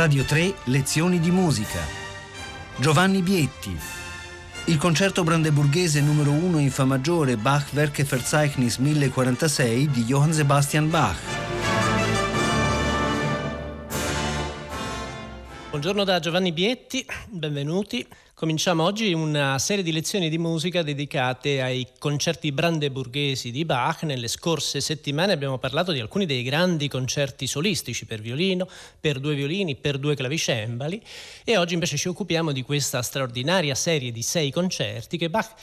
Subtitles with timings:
[0.00, 1.78] Radio 3 Lezioni di musica.
[2.76, 3.78] Giovanni Bietti.
[4.64, 11.18] Il concerto brandeburghese numero 1 in Fa maggiore Bach Werkeverzeichnis 1046 di Johann Sebastian Bach.
[15.68, 18.06] Buongiorno da Giovanni Bietti, benvenuti.
[18.40, 24.02] Cominciamo oggi una serie di lezioni di musica dedicate ai concerti brandeburghesi di Bach.
[24.04, 28.66] Nelle scorse settimane abbiamo parlato di alcuni dei grandi concerti solistici per violino,
[28.98, 31.02] per due violini, per due clavicembali
[31.44, 35.54] e oggi invece ci occupiamo di questa straordinaria serie di sei concerti che Bach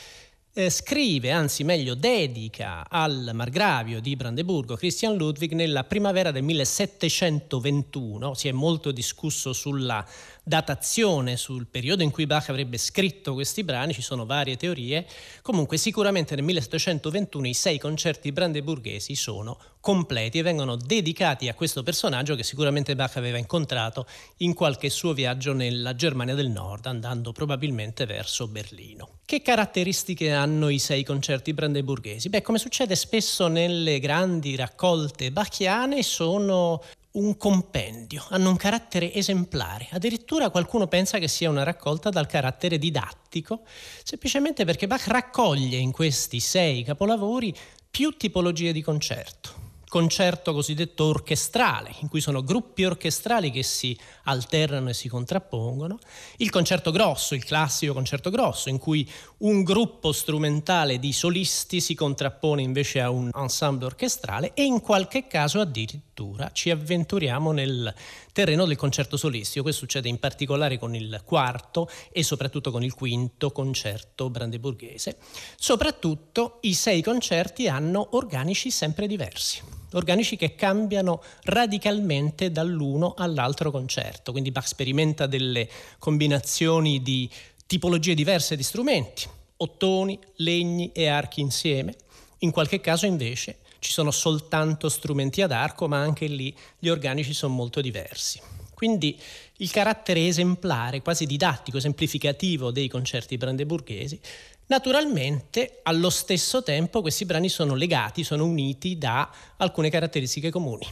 [0.58, 8.34] eh, scrive, anzi meglio dedica al margravio di Brandeburgo Christian Ludwig nella primavera del 1721.
[8.34, 10.04] Si è molto discusso sulla
[10.48, 15.06] datazione sul periodo in cui Bach avrebbe scritto questi brani, ci sono varie teorie,
[15.42, 21.84] comunque sicuramente nel 1721 i sei concerti brandeburghesi sono completi e vengono dedicati a questo
[21.84, 27.34] personaggio che sicuramente Bach aveva incontrato in qualche suo viaggio nella Germania del Nord, andando
[27.34, 29.20] probabilmente verso Berlino.
[29.26, 32.30] Che caratteristiche hanno i sei concerti brandeburghesi?
[32.30, 36.82] Beh, come succede spesso nelle grandi raccolte bachiane, sono
[37.18, 39.88] un compendio, hanno un carattere esemplare.
[39.92, 43.62] Addirittura qualcuno pensa che sia una raccolta dal carattere didattico,
[44.04, 47.54] semplicemente perché Bach raccoglie in questi sei capolavori
[47.90, 54.90] più tipologie di concerto concerto cosiddetto orchestrale, in cui sono gruppi orchestrali che si alternano
[54.90, 55.98] e si contrappongono,
[56.38, 61.96] il concerto grosso, il classico concerto grosso, in cui un gruppo strumentale di solisti si
[61.96, 67.94] contrappone invece a un ensemble orchestrale e in qualche caso addirittura ci avventuriamo nel
[68.38, 69.64] terreno del concerto solistico.
[69.64, 75.18] Questo succede in particolare con il quarto e soprattutto con il quinto concerto brandeburghese.
[75.58, 79.60] Soprattutto i sei concerti hanno organici sempre diversi
[79.94, 84.32] organici che cambiano radicalmente dall'uno all'altro concerto.
[84.32, 87.28] Quindi Bach sperimenta delle combinazioni di
[87.66, 91.96] tipologie diverse di strumenti, ottoni, legni e archi insieme.
[92.40, 97.34] In qualche caso invece ci sono soltanto strumenti ad arco, ma anche lì gli organici
[97.34, 98.40] sono molto diversi.
[98.74, 99.20] Quindi
[99.58, 104.20] il carattere esemplare, quasi didattico, esemplificativo dei concerti brandeburghesi
[104.68, 110.86] Naturalmente, allo stesso tempo, questi brani sono legati, sono uniti da alcune caratteristiche comuni.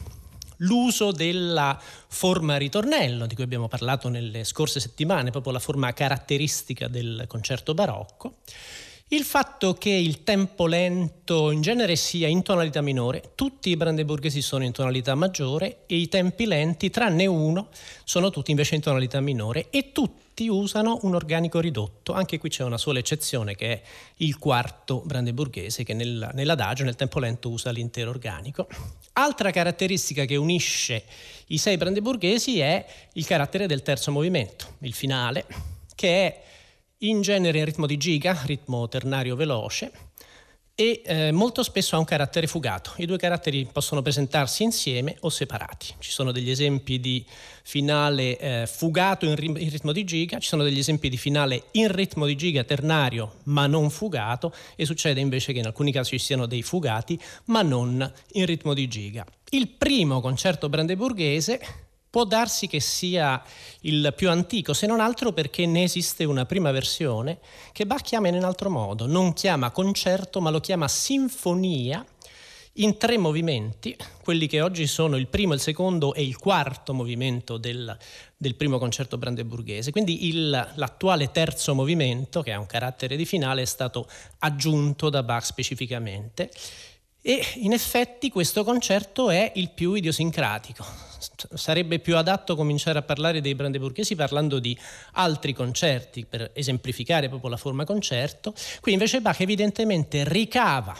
[0.59, 6.87] L'uso della forma ritornello, di cui abbiamo parlato nelle scorse settimane, proprio la forma caratteristica
[6.87, 8.37] del concerto barocco,
[9.09, 14.41] il fatto che il tempo lento in genere sia in tonalità minore, tutti i brandeburghesi
[14.41, 17.69] sono in tonalità maggiore e i tempi lenti, tranne uno,
[18.03, 22.13] sono tutti invece in tonalità minore e tutti usano un organico ridotto.
[22.13, 23.81] Anche qui c'è una sola eccezione che è
[24.17, 28.67] il quarto brandeburghese che nel, nell'adagio, nel tempo lento, usa l'intero organico.
[29.13, 31.03] Altra caratteristica che unisce
[31.47, 32.83] i sei brandeburghesi è
[33.13, 35.45] il carattere del terzo movimento, il finale,
[35.93, 36.43] che è
[36.99, 39.91] in genere in ritmo di giga, ritmo ternario veloce,
[40.77, 42.91] e eh, molto spesso ha un carattere fugato.
[42.97, 45.93] I due caratteri possono presentarsi insieme o separati.
[45.99, 47.25] Ci sono degli esempi di
[47.63, 51.89] finale eh, fugato in, in, ritmo di giga, ci sono degli esempi di finale in
[51.89, 56.25] ritmo di giga ternario ma non fugato e succede invece che in alcuni casi ci
[56.25, 59.25] siano dei fugati ma non in ritmo di giga.
[59.51, 61.84] Il primo concerto brandeburghese
[62.15, 63.43] può darsi che sia
[63.81, 67.39] il più antico, se non altro perché ne esiste una prima versione
[67.73, 72.05] che Bach chiama in un altro modo, non chiama concerto ma lo chiama sinfonia
[72.75, 77.57] in tre movimenti, quelli che oggi sono il primo, il secondo e il quarto movimento
[77.57, 77.97] del,
[78.37, 79.91] del primo concerto brandeburghese.
[79.91, 84.07] Quindi il, l'attuale terzo movimento, che ha un carattere di finale, è stato
[84.39, 86.49] aggiunto da Bach specificamente.
[87.27, 90.85] E in effetti questo concerto è il più idiosincratico.
[91.55, 94.77] Sarebbe più adatto cominciare a parlare dei brandeburghesi parlando di
[95.13, 98.53] altri concerti per esemplificare proprio la forma concerto.
[98.79, 100.95] Qui invece Bach evidentemente ricava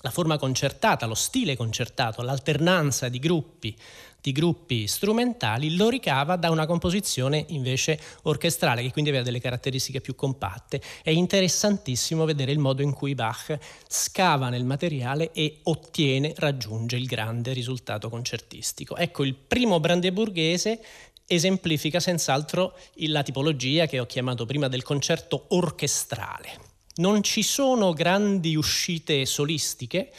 [0.00, 3.76] la forma concertata, lo stile concertato, l'alternanza di gruppi
[4.20, 10.00] di gruppi strumentali lo ricava da una composizione invece orchestrale che quindi aveva delle caratteristiche
[10.00, 10.80] più compatte.
[11.02, 13.56] È interessantissimo vedere il modo in cui Bach
[13.86, 18.96] scava nel materiale e ottiene, raggiunge il grande risultato concertistico.
[18.96, 20.80] Ecco, il primo brandeburghese
[21.26, 26.66] esemplifica senz'altro la tipologia che ho chiamato prima del concerto orchestrale.
[26.96, 30.10] Non ci sono grandi uscite solistiche,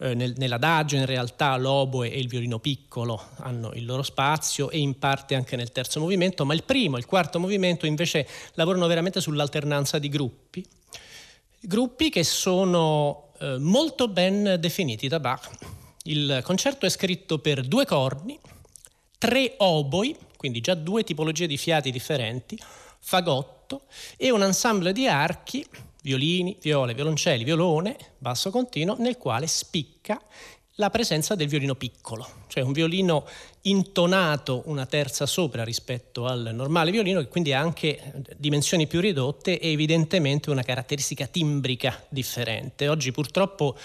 [0.00, 4.78] eh, nel, nell'adagio in realtà l'oboe e il violino piccolo hanno il loro spazio e
[4.78, 8.86] in parte anche nel terzo movimento, ma il primo e il quarto movimento invece lavorano
[8.86, 10.64] veramente sull'alternanza di gruppi,
[11.60, 15.50] gruppi che sono eh, molto ben definiti da Bach.
[16.04, 18.38] Il concerto è scritto per due corni,
[19.18, 22.58] tre oboi, quindi già due tipologie di fiati differenti,
[23.00, 23.82] fagotto
[24.16, 25.66] e un ensemble di archi,
[26.02, 30.20] violini, viole, violoncelli, violone, basso continuo, nel quale spicca
[30.80, 33.26] la presenza del violino piccolo, cioè un violino
[33.62, 39.58] intonato una terza sopra rispetto al normale violino, che quindi ha anche dimensioni più ridotte
[39.58, 42.88] e evidentemente una caratteristica timbrica differente.
[42.88, 43.76] Oggi purtroppo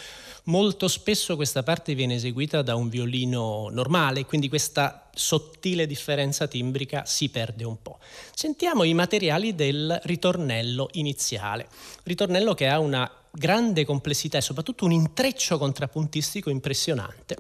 [0.46, 7.06] molto spesso questa parte viene eseguita da un violino normale, quindi questa sottile differenza timbrica
[7.06, 8.00] si perde un po'.
[8.34, 11.68] Sentiamo i materiali del ritornello iniziale,
[12.04, 17.38] ritornello che ha una grande complessità e soprattutto un intreccio contrappuntistico impressionante.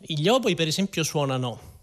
[0.00, 1.74] Gli oboi, per esempio, suonano.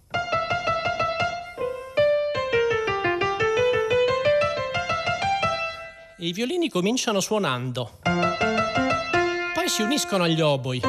[6.17, 8.52] E i violini cominciano suonando.
[9.73, 10.81] Si uniscono agli oboi.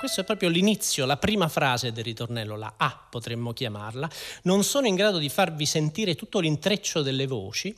[0.00, 4.10] questo è proprio l'inizio, la prima frase del ritornello, la A potremmo chiamarla.
[4.42, 7.72] Non sono in grado di farvi sentire tutto l'intreccio delle voci,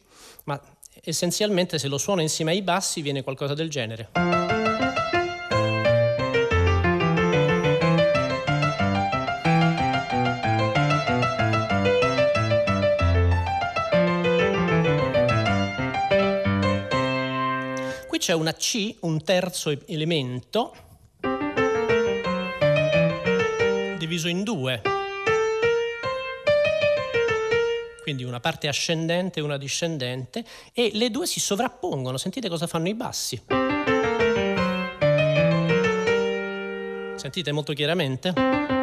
[0.44, 0.58] ma
[1.02, 4.53] essenzialmente se lo suono insieme ai bassi viene qualcosa del genere.
[18.24, 20.74] C'è una C, un terzo elemento,
[23.98, 24.80] diviso in due.
[28.00, 30.42] Quindi una parte ascendente e una discendente
[30.72, 32.16] e le due si sovrappongono.
[32.16, 33.42] Sentite cosa fanno i bassi.
[37.16, 38.73] Sentite molto chiaramente?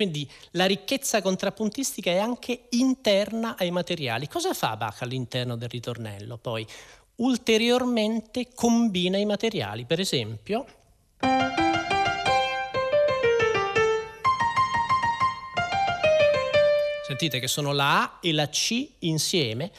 [0.00, 4.28] Quindi la ricchezza contrappuntistica è anche interna ai materiali.
[4.28, 6.38] Cosa fa Bach all'interno del ritornello?
[6.38, 6.66] Poi
[7.16, 9.84] ulteriormente combina i materiali.
[9.84, 10.64] Per esempio,
[17.06, 19.70] Sentite che sono la A e la C insieme.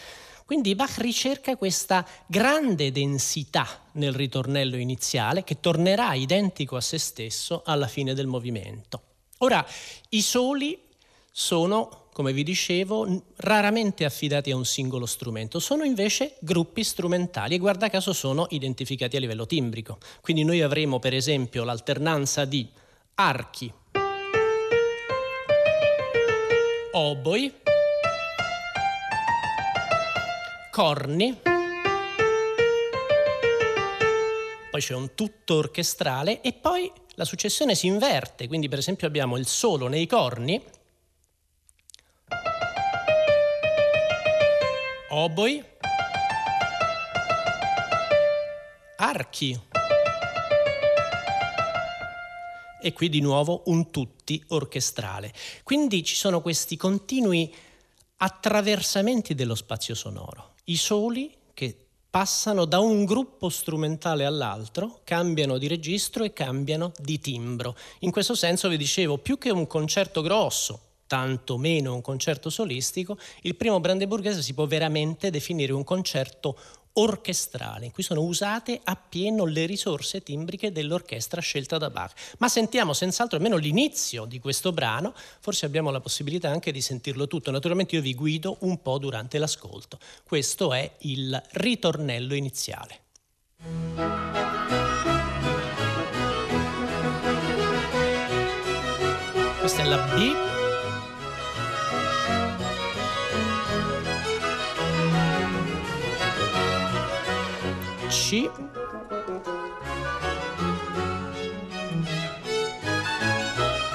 [0.45, 7.63] Quindi Bach ricerca questa grande densità nel ritornello iniziale che tornerà identico a se stesso
[7.65, 9.05] alla fine del movimento.
[9.43, 9.65] Ora,
[10.09, 10.79] i soli
[11.31, 17.57] sono, come vi dicevo, raramente affidati a un singolo strumento, sono invece gruppi strumentali e
[17.57, 19.97] guarda caso sono identificati a livello timbrico.
[20.21, 22.69] Quindi noi avremo per esempio l'alternanza di
[23.15, 23.73] archi,
[26.91, 27.53] oboi,
[30.69, 31.39] corni,
[34.69, 36.91] poi c'è un tutto orchestrale e poi
[37.21, 40.59] la successione si inverte, quindi per esempio abbiamo il solo nei corni,
[45.09, 45.63] oboi,
[48.95, 49.59] archi.
[52.81, 55.31] E qui di nuovo un tutti orchestrale.
[55.61, 57.53] Quindi ci sono questi continui
[58.17, 65.67] attraversamenti dello spazio sonoro, i soli che passano da un gruppo strumentale all'altro, cambiano di
[65.67, 67.73] registro e cambiano di timbro.
[67.99, 73.17] In questo senso vi dicevo, più che un concerto grosso, tanto meno un concerto solistico,
[73.43, 76.57] il primo brandeburghese si può veramente definire un concerto
[76.93, 82.35] orchestrale, in cui sono usate appieno le risorse timbriche dell'orchestra scelta da Bach.
[82.39, 87.27] Ma sentiamo senz'altro almeno l'inizio di questo brano, forse abbiamo la possibilità anche di sentirlo
[87.27, 87.51] tutto.
[87.51, 89.99] Naturalmente io vi guido un po' durante l'ascolto.
[90.23, 92.99] Questo è il ritornello iniziale.
[99.59, 100.50] Questa è la B
[108.31, 108.49] C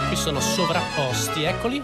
[0.08, 1.82] qui sono sovrapposti eccoli.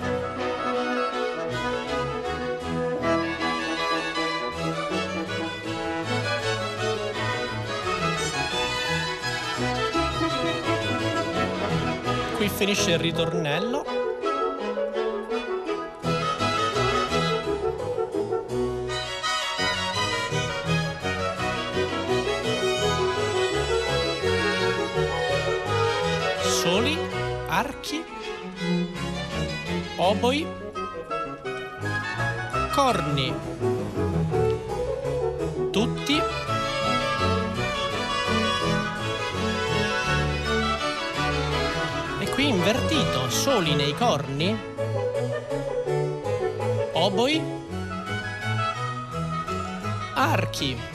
[12.36, 13.91] Qui finisce il ritornello
[27.82, 28.04] archi,
[29.96, 30.46] oboi,
[32.70, 33.34] corni,
[35.72, 36.22] tutti.
[42.20, 44.56] E qui invertito, soli nei corni,
[46.92, 47.42] oboi,
[50.14, 50.91] archi.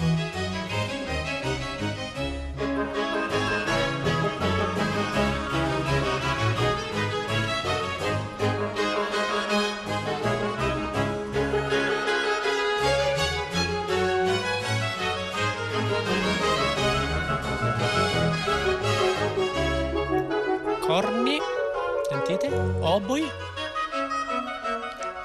[22.98, 23.30] Oboi,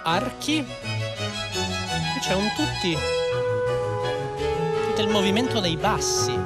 [0.02, 0.62] archi,
[2.20, 2.98] c'è un tutti,
[4.88, 6.41] tutto il movimento dei bassi.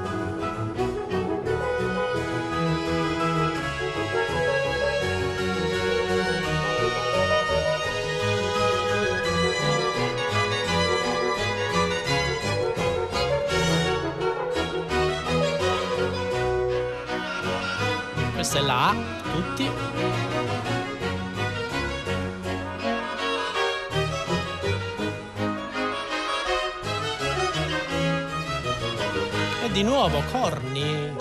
[29.77, 31.13] Di nuovo corni,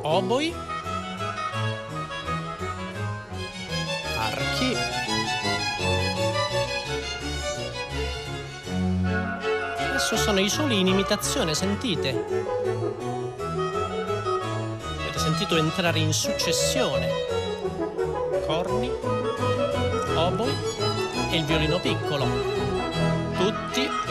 [0.00, 0.54] oboi,
[4.16, 4.76] archi.
[9.76, 12.44] Adesso sono i soli in imitazione, sentite
[15.16, 17.10] sentito entrare in successione
[18.46, 18.90] corni,
[20.14, 20.54] oboi
[21.30, 22.24] e il violino piccolo.
[23.36, 24.05] Tutti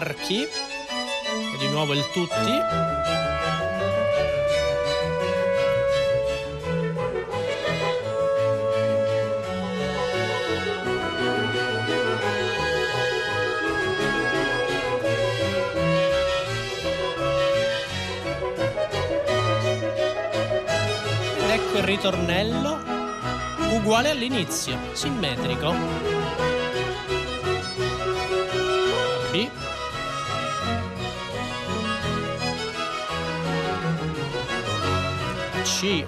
[0.00, 0.48] archi
[1.58, 2.52] di nuovo il tutti.
[21.52, 22.78] Ecco ritornello
[23.74, 26.19] uguale all'inizio, simmetrico.
[35.80, 36.04] C.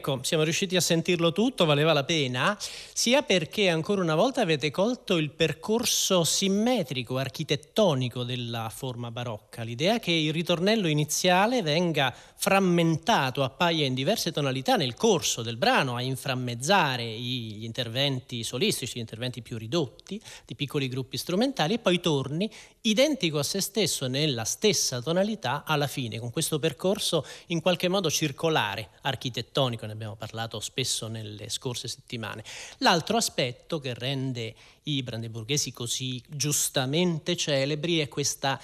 [0.00, 2.56] Ecco, siamo riusciti a sentirlo tutto, valeva la pena,
[2.94, 9.98] sia perché ancora una volta avete colto il percorso simmetrico, architettonico della forma barocca, l'idea
[9.98, 16.00] che il ritornello iniziale venga frammentato, appaia in diverse tonalità nel corso del brano, a
[16.00, 22.50] inframmezzare gli interventi solistici, gli interventi più ridotti di piccoli gruppi strumentali e poi torni
[22.80, 28.08] identico a se stesso nella stessa tonalità alla fine, con questo percorso in qualche modo
[28.08, 32.44] circolare, architettonico ne abbiamo parlato spesso nelle scorse settimane.
[32.78, 34.54] L'altro aspetto che rende
[34.84, 38.60] i brandeburghesi così giustamente celebri è questa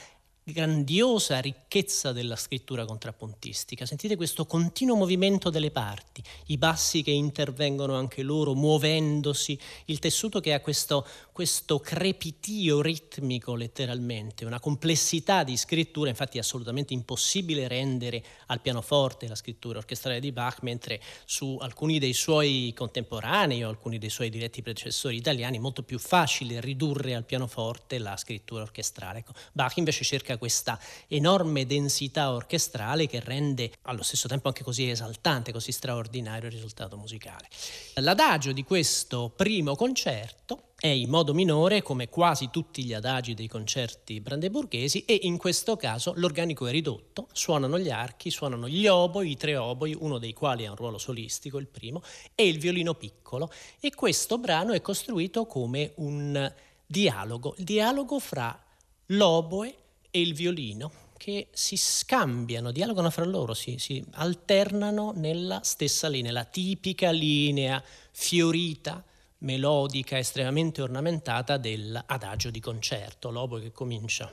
[0.48, 3.84] grandiosa ricchezza della scrittura contrappuntistica.
[3.84, 10.38] Sentite questo continuo movimento delle parti, i bassi che intervengono anche loro muovendosi, il tessuto
[10.38, 17.66] che ha questo, questo crepitio ritmico letteralmente, una complessità di scrittura, infatti è assolutamente impossibile
[17.66, 23.68] rendere al pianoforte la scrittura orchestrale di Bach, mentre su alcuni dei suoi contemporanei o
[23.68, 28.62] alcuni dei suoi diretti predecessori italiani è molto più facile ridurre al pianoforte la scrittura
[28.62, 29.18] orchestrale.
[29.18, 30.78] Ecco, Bach invece cerca questa
[31.08, 36.96] enorme densità orchestrale che rende allo stesso tempo anche così esaltante, così straordinario il risultato
[36.96, 37.48] musicale.
[37.94, 43.48] L'adagio di questo primo concerto è in modo minore come quasi tutti gli adagi dei
[43.48, 49.30] concerti brandeburghesi e in questo caso l'organico è ridotto, suonano gli archi, suonano gli oboi,
[49.30, 52.02] i tre oboi, uno dei quali ha un ruolo solistico, il primo,
[52.34, 53.50] e il violino piccolo
[53.80, 56.52] e questo brano è costruito come un
[56.86, 58.62] dialogo, il dialogo fra
[59.06, 59.74] l'oboe
[60.16, 66.32] e il violino che si scambiano, dialogano fra loro, si, si alternano nella stessa linea,
[66.32, 67.82] la tipica linea
[68.12, 69.04] fiorita,
[69.38, 74.32] melodica, estremamente ornamentata dell'adagio di concerto, l'oboe che comincia.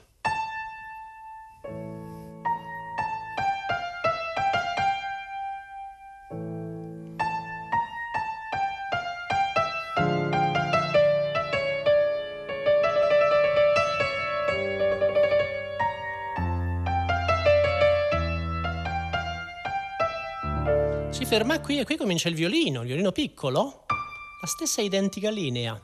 [21.34, 23.86] Ferma qui e qui comincia il violino, il violino piccolo,
[24.40, 25.82] la stessa identica linea.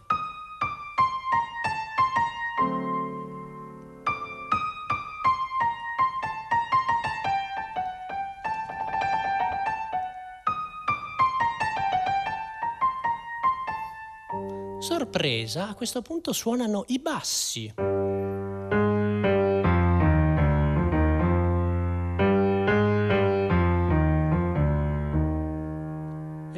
[14.79, 17.88] sorpresa, a questo punto suonano i bassi.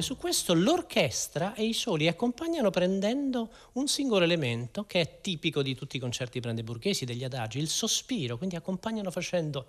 [0.02, 5.62] E su questo l'orchestra e i soli accompagnano prendendo un singolo elemento che è tipico
[5.62, 9.68] di tutti i concerti brandeburghesi, degli adagi, il sospiro, quindi accompagnano facendo...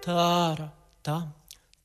[0.00, 1.32] Tara, ta,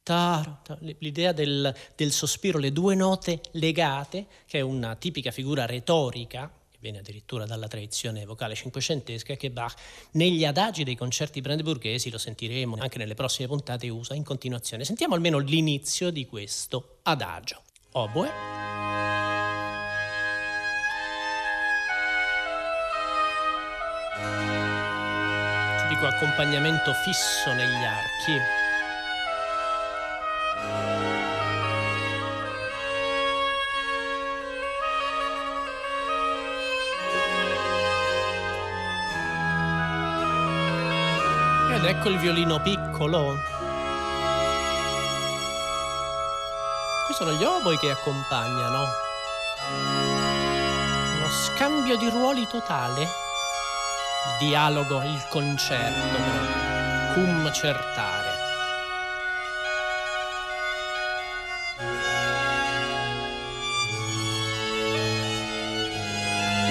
[0.02, 0.78] tara, ta.
[0.80, 7.00] L'idea del, del sospiro, le due note legate, che è una tipica figura retorica viene
[7.00, 9.76] addirittura dalla tradizione vocale cinquecentesca, che Bach
[10.12, 14.84] negli adagi dei concerti brandeburghesi, lo sentiremo anche nelle prossime puntate, usa in continuazione.
[14.84, 17.62] Sentiamo almeno l'inizio di questo adagio.
[17.92, 18.68] Oboe.
[26.02, 28.59] Accompagnamento fisso negli archi.
[41.80, 43.38] Ed ecco il violino piccolo.
[47.06, 48.86] Qui sono gli oboi che accompagnano.
[51.16, 53.04] Uno scambio di ruoli totale.
[53.04, 56.18] Il dialogo, il concerto,
[57.14, 58.28] cum certare.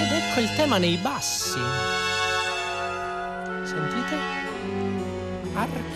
[0.03, 2.08] Ed ecco il tema nei bassi.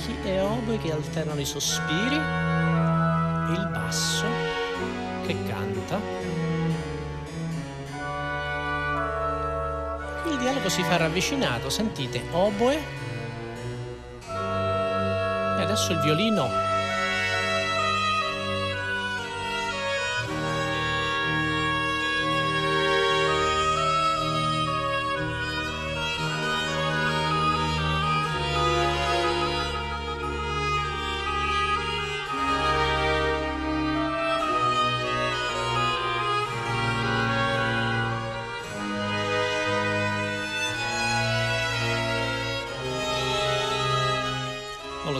[0.02, 4.26] Archi e oboe che alternano i sospiri il basso
[5.26, 6.00] che canta.
[10.28, 12.74] Il dialogo si fa ravvicinato, sentite, oboe
[14.26, 16.71] e adesso il violino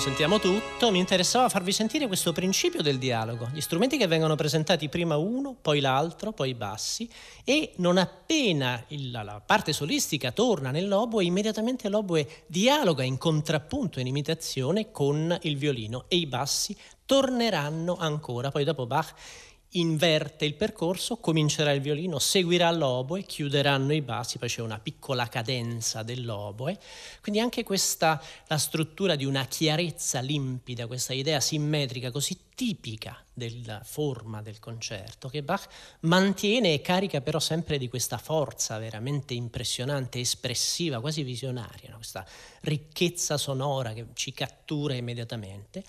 [0.02, 4.88] sentiamo tutto, mi interessava farvi sentire questo principio del dialogo, gli strumenti che vengono presentati
[4.88, 7.08] prima uno, poi l'altro, poi i bassi
[7.44, 14.08] e non appena il, la parte solistica torna nell'oboe, immediatamente l'oboe dialoga in contrappunto, in
[14.08, 19.14] imitazione con il violino e i bassi torneranno ancora, poi dopo Bach
[19.72, 25.28] inverte il percorso, comincerà il violino, seguirà l'oboe, chiuderanno i bassi, poi c'è una piccola
[25.28, 26.78] cadenza dell'oboe.
[27.20, 33.80] Quindi anche questa, la struttura di una chiarezza limpida, questa idea simmetrica così tipica della
[33.82, 35.66] forma del concerto che Bach
[36.00, 41.96] mantiene e carica però sempre di questa forza veramente impressionante, espressiva, quasi visionaria, no?
[41.96, 42.26] questa
[42.62, 45.82] ricchezza sonora che ci cattura immediatamente.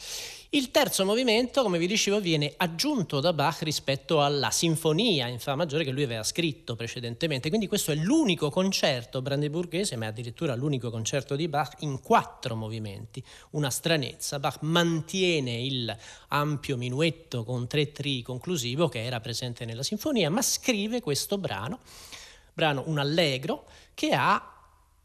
[0.49, 5.55] Il terzo movimento, come vi dicevo, viene aggiunto da Bach rispetto alla sinfonia in Fa
[5.55, 10.91] maggiore che lui aveva scritto precedentemente, quindi questo è l'unico concerto brandeburghese, ma addirittura l'unico
[10.91, 14.39] concerto di Bach in quattro movimenti, una stranezza.
[14.39, 15.97] Bach mantiene il
[16.29, 21.79] ampio minuetto con tre tri conclusivo che era presente nella sinfonia, ma scrive questo brano,
[22.53, 23.65] brano un allegro
[23.95, 24.53] che ha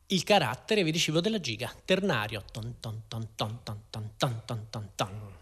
[0.08, 2.42] il carattere, vi dicevo, della giga, ternario.
[2.50, 5.36] Ton, ton, ton, ton, ton, ton, ton, ton, ton, ton.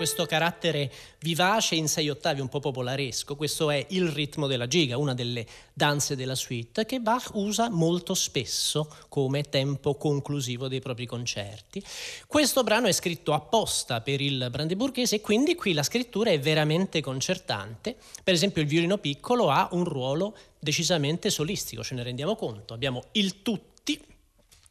[0.00, 3.36] Questo carattere vivace in sei ottavi, un po' popolaresco.
[3.36, 8.14] Questo è il ritmo della giga, una delle danze della suite che Bach usa molto
[8.14, 11.84] spesso come tempo conclusivo dei propri concerti.
[12.26, 17.02] Questo brano è scritto apposta per il brandeburghese e quindi qui la scrittura è veramente
[17.02, 17.94] concertante.
[18.24, 22.72] Per esempio il violino piccolo ha un ruolo decisamente solistico, ce ne rendiamo conto.
[22.72, 23.69] Abbiamo il tutti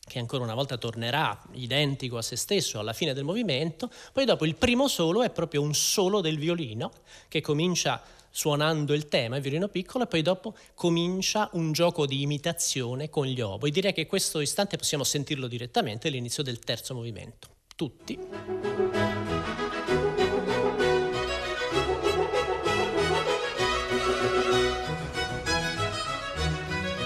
[0.10, 4.46] che ancora una volta tornerà identico a se stesso alla fine del movimento, poi dopo
[4.46, 6.92] il primo solo è proprio un solo del violino
[7.28, 12.22] che comincia suonando il tema, il violino piccolo, e poi dopo comincia un gioco di
[12.22, 13.72] imitazione con gli oboi.
[13.72, 17.48] Direi che questo istante possiamo sentirlo direttamente all'inizio del terzo movimento.
[17.76, 18.18] Tutti.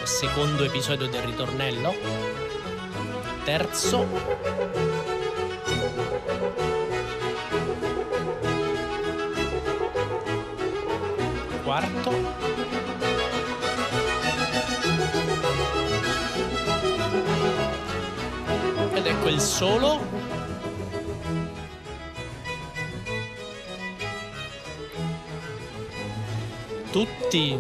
[0.04, 2.23] Secondo episodio del ritornello
[3.44, 4.06] terzo.
[11.64, 12.12] Quarto.
[18.94, 20.02] Ed ecco il solo.
[26.92, 27.60] Tutti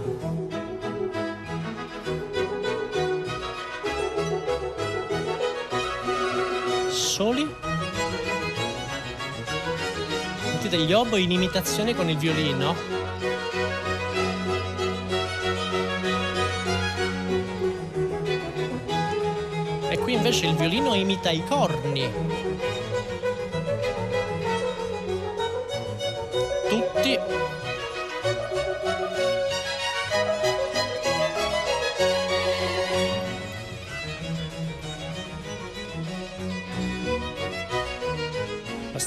[10.73, 12.75] Sentite gli oboi in imitazione con il violino.
[19.89, 22.11] E qui invece il violino imita i corni.
[26.69, 27.19] Tutti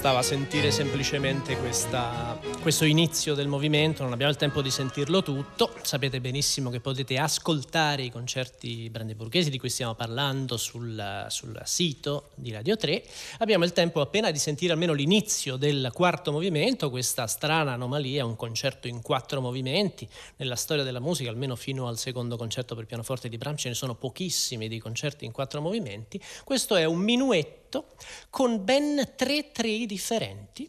[0.06, 5.72] bastava sentire semplicemente questa, questo inizio del movimento, non abbiamo il tempo di sentirlo tutto.
[5.82, 12.30] Sapete benissimo che potete ascoltare i concerti brandeburghesi di cui stiamo parlando sul, sul sito
[12.34, 13.04] di Radio 3.
[13.38, 18.34] Abbiamo il tempo appena di sentire almeno l'inizio del quarto movimento, questa strana anomalia, un
[18.34, 20.08] concerto in quattro movimenti.
[20.34, 23.74] Nella storia della musica, almeno fino al secondo concerto per pianoforte di Brahms, ce ne
[23.76, 26.20] sono pochissimi di concerti in quattro movimenti.
[26.42, 27.94] Questo è un minuetto
[28.28, 30.68] con ben tre trii differenti.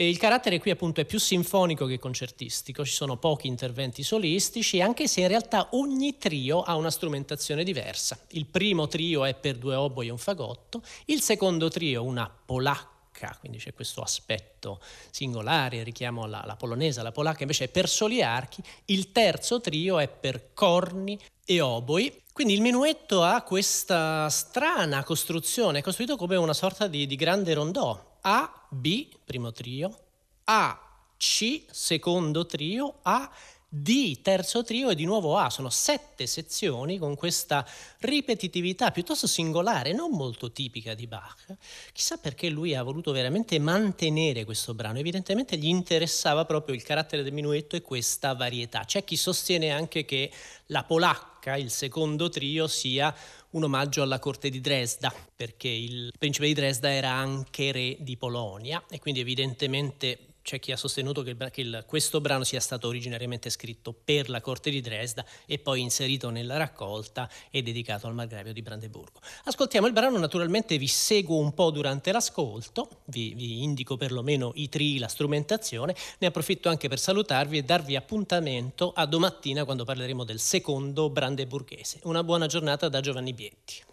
[0.00, 4.80] E il carattere qui appunto è più sinfonico che concertistico, ci sono pochi interventi solistici,
[4.80, 8.16] anche se in realtà ogni trio ha una strumentazione diversa.
[8.28, 13.36] Il primo trio è per due oboi e un fagotto, il secondo trio una polacca,
[13.40, 14.80] quindi c'è questo aspetto
[15.10, 19.98] singolare, richiamo alla, alla polonese, la polacca invece è per soli archi, il terzo trio
[19.98, 22.22] è per corni e oboi.
[22.32, 27.52] Quindi il minuetto ha questa strana costruzione, è costruito come una sorta di, di grande
[27.52, 28.06] rondò.
[28.20, 29.96] A, B, primo trio,
[30.44, 30.80] A,
[31.16, 33.30] C, secondo trio, A,
[33.70, 35.50] D, terzo trio e di nuovo A.
[35.50, 37.66] Sono sette sezioni con questa
[37.98, 41.54] ripetitività piuttosto singolare, non molto tipica di Bach.
[41.92, 44.98] Chissà perché lui ha voluto veramente mantenere questo brano.
[44.98, 48.84] Evidentemente gli interessava proprio il carattere del minuetto e questa varietà.
[48.86, 50.32] C'è chi sostiene anche che
[50.66, 53.14] la polacca, il secondo trio, sia
[53.50, 58.16] un omaggio alla corte di Dresda, perché il principe di Dresda era anche re di
[58.16, 62.88] Polonia e quindi evidentemente c'è chi ha sostenuto che, che il, questo brano sia stato
[62.88, 68.14] originariamente scritto per la corte di Dresda e poi inserito nella raccolta e dedicato al
[68.14, 69.20] margravio di Brandeburgo.
[69.44, 74.70] Ascoltiamo il brano, naturalmente vi seguo un po' durante l'ascolto, vi, vi indico perlomeno i
[74.70, 80.24] tri, la strumentazione, ne approfitto anche per salutarvi e darvi appuntamento a domattina quando parleremo
[80.24, 82.00] del secondo brandeburghese.
[82.04, 83.87] Una buona giornata da Giovanni Bietti.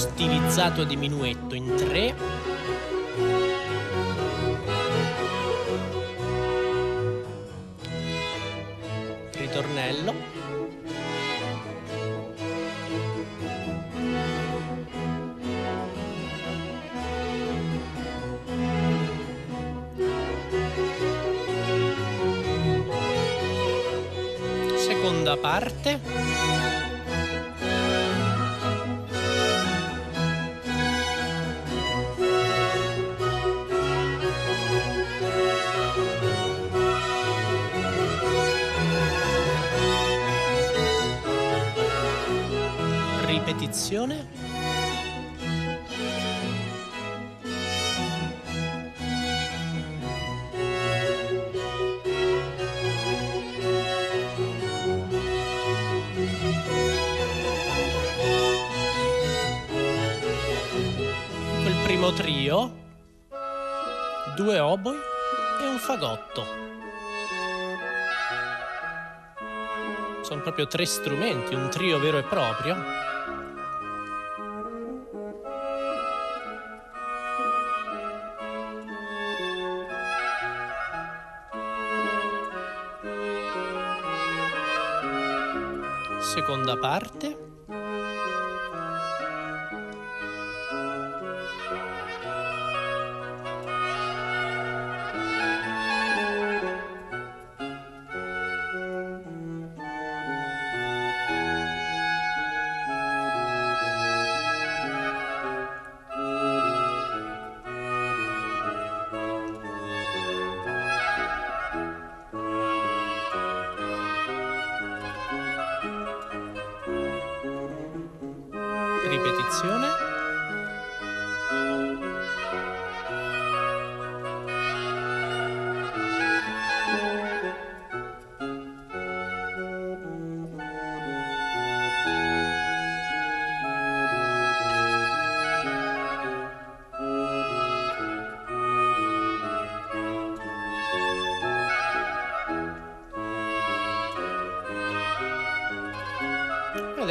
[0.00, 2.14] Stilizzato di minuetto in tre.
[9.32, 10.14] Ritornello.
[24.76, 26.29] Seconda parte.
[43.70, 44.26] Ripetizione.
[61.62, 62.72] Quel primo trio,
[64.34, 64.96] due oboi
[65.62, 66.58] e un fagotto.
[70.22, 73.09] sono proprio tre strumenti, un trio vero e proprio.
[86.32, 87.49] Seconda parte.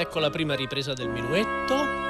[0.10, 2.09] Ecco la prima ripresa del minuetto.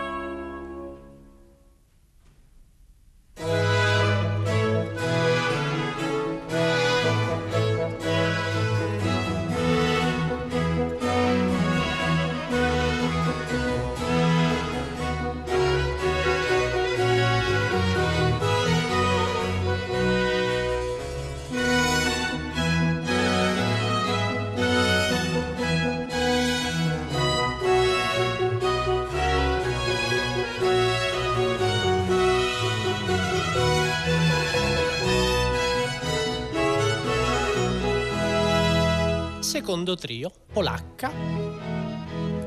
[39.50, 41.12] Secondo trio, polacca,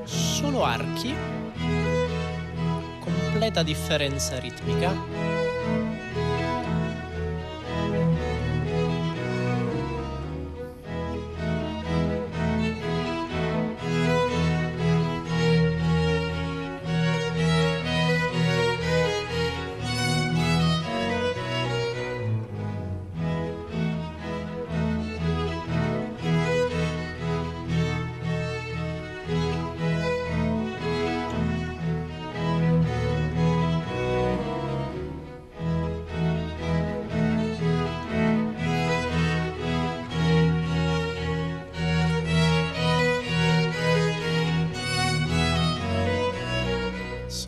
[0.05, 1.13] solo archi,
[3.01, 4.95] completa differenza ritmica.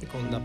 [0.04, 0.38] Seconda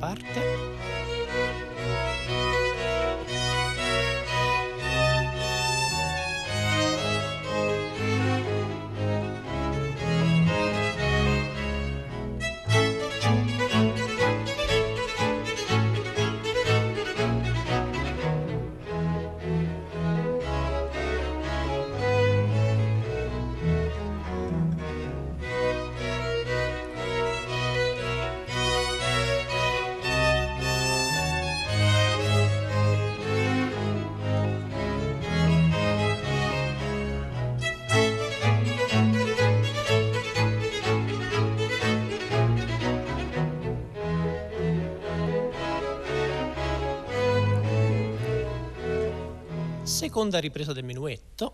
[50.39, 51.53] ripresa del minuetto.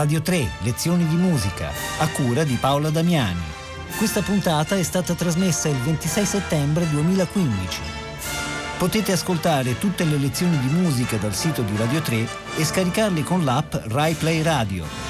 [0.00, 3.42] Radio 3, lezioni di musica, a cura di Paola Damiani.
[3.98, 7.82] Questa puntata è stata trasmessa il 26 settembre 2015.
[8.78, 13.44] Potete ascoltare tutte le lezioni di musica dal sito di Radio 3 e scaricarle con
[13.44, 15.09] l'app Rai Play Radio.